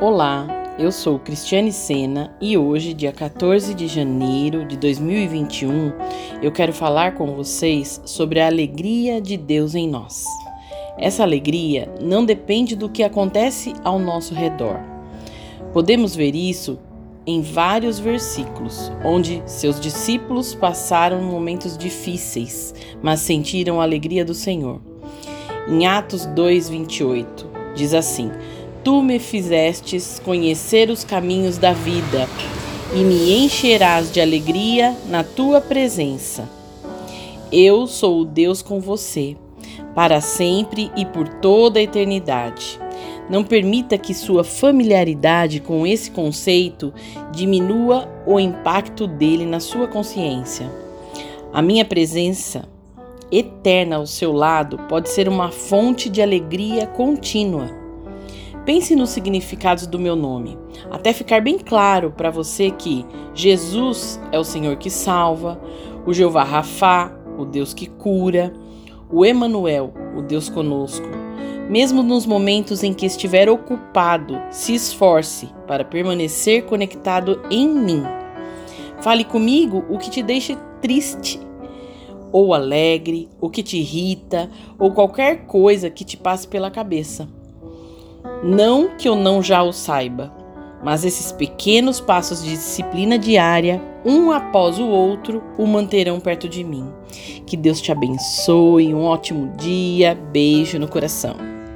Olá, 0.00 0.46
eu 0.78 0.90
sou 0.90 1.18
Cristiane 1.18 1.70
Sena 1.70 2.34
e 2.40 2.56
hoje, 2.56 2.94
dia 2.94 3.12
14 3.12 3.74
de 3.74 3.86
janeiro 3.86 4.64
de 4.64 4.74
2021, 4.78 5.92
eu 6.40 6.50
quero 6.50 6.72
falar 6.72 7.16
com 7.16 7.34
vocês 7.34 8.00
sobre 8.06 8.40
a 8.40 8.46
alegria 8.46 9.20
de 9.20 9.36
Deus 9.36 9.74
em 9.74 9.86
nós. 9.86 10.24
Essa 10.96 11.22
alegria 11.22 11.92
não 12.00 12.24
depende 12.24 12.74
do 12.74 12.88
que 12.88 13.02
acontece 13.02 13.74
ao 13.84 13.98
nosso 13.98 14.32
redor. 14.32 14.80
Podemos 15.70 16.16
ver 16.16 16.34
isso 16.34 16.78
em 17.26 17.42
vários 17.42 17.98
versículos, 17.98 18.90
onde 19.04 19.42
seus 19.44 19.78
discípulos 19.78 20.54
passaram 20.54 21.20
momentos 21.20 21.76
difíceis, 21.76 22.74
mas 23.02 23.20
sentiram 23.20 23.78
a 23.78 23.84
alegria 23.84 24.24
do 24.24 24.32
Senhor. 24.32 24.80
Em 25.68 25.86
Atos 25.86 26.26
2:28 26.28 27.50
diz 27.74 27.92
assim: 27.92 28.30
Tu 28.82 29.02
me 29.02 29.18
fizestes 29.18 30.18
conhecer 30.24 30.88
os 30.88 31.04
caminhos 31.04 31.58
da 31.58 31.74
vida 31.74 32.26
e 32.94 33.04
me 33.04 33.44
encherás 33.44 34.10
de 34.10 34.22
alegria 34.22 34.96
na 35.06 35.22
tua 35.22 35.60
presença. 35.60 36.48
Eu 37.52 37.86
sou 37.86 38.20
o 38.20 38.24
Deus 38.24 38.62
com 38.62 38.80
você, 38.80 39.36
para 39.94 40.22
sempre 40.22 40.90
e 40.96 41.04
por 41.04 41.28
toda 41.28 41.78
a 41.78 41.82
eternidade. 41.82 42.80
Não 43.28 43.44
permita 43.44 43.98
que 43.98 44.14
sua 44.14 44.42
familiaridade 44.42 45.60
com 45.60 45.86
esse 45.86 46.10
conceito 46.10 46.92
diminua 47.32 48.08
o 48.26 48.40
impacto 48.40 49.06
dele 49.06 49.44
na 49.44 49.60
sua 49.60 49.88
consciência. 49.88 50.70
A 51.52 51.60
minha 51.60 51.84
presença 51.84 52.66
eterna 53.30 53.96
ao 53.96 54.06
seu 54.06 54.32
lado 54.32 54.78
pode 54.88 55.10
ser 55.10 55.28
uma 55.28 55.50
fonte 55.50 56.08
de 56.08 56.22
alegria 56.22 56.86
contínua. 56.86 57.68
Pense 58.72 58.94
nos 58.94 59.10
significados 59.10 59.84
do 59.84 59.98
meu 59.98 60.14
nome, 60.14 60.56
até 60.92 61.12
ficar 61.12 61.40
bem 61.40 61.58
claro 61.58 62.14
para 62.16 62.30
você 62.30 62.70
que 62.70 63.04
Jesus 63.34 64.20
é 64.30 64.38
o 64.38 64.44
Senhor 64.44 64.76
que 64.76 64.88
salva, 64.88 65.60
o 66.06 66.14
Jeová 66.14 66.44
Rafá, 66.44 67.12
o 67.36 67.44
Deus 67.44 67.74
que 67.74 67.86
cura, 67.86 68.52
o 69.10 69.26
Emanuel, 69.26 69.92
o 70.16 70.22
Deus 70.22 70.48
conosco. 70.48 71.08
Mesmo 71.68 72.00
nos 72.00 72.24
momentos 72.24 72.84
em 72.84 72.94
que 72.94 73.04
estiver 73.04 73.48
ocupado, 73.48 74.40
se 74.52 74.72
esforce 74.72 75.48
para 75.66 75.84
permanecer 75.84 76.62
conectado 76.62 77.42
em 77.50 77.68
mim. 77.68 78.04
Fale 79.00 79.24
comigo 79.24 79.84
o 79.90 79.98
que 79.98 80.10
te 80.10 80.22
deixa 80.22 80.54
triste, 80.80 81.40
ou 82.30 82.54
alegre, 82.54 83.28
o 83.40 83.50
que 83.50 83.64
te 83.64 83.78
irrita, 83.78 84.48
ou 84.78 84.92
qualquer 84.92 85.46
coisa 85.46 85.90
que 85.90 86.04
te 86.04 86.16
passe 86.16 86.46
pela 86.46 86.70
cabeça. 86.70 87.39
Não 88.42 88.96
que 88.96 89.08
eu 89.08 89.16
não 89.16 89.42
já 89.42 89.62
o 89.62 89.72
saiba, 89.72 90.32
mas 90.82 91.04
esses 91.04 91.30
pequenos 91.32 92.00
passos 92.00 92.42
de 92.42 92.50
disciplina 92.50 93.18
diária, 93.18 93.82
um 94.04 94.30
após 94.30 94.78
o 94.78 94.86
outro, 94.86 95.42
o 95.58 95.66
manterão 95.66 96.18
perto 96.20 96.48
de 96.48 96.64
mim. 96.64 96.90
Que 97.46 97.56
Deus 97.56 97.80
te 97.80 97.92
abençoe, 97.92 98.94
um 98.94 99.04
ótimo 99.04 99.52
dia, 99.56 100.14
beijo 100.32 100.78
no 100.78 100.88
coração. 100.88 101.49